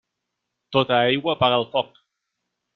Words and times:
Tota 0.77 0.97
aigua 1.09 1.37
apaga 1.37 1.61
el 1.63 1.69
foc. 1.77 1.95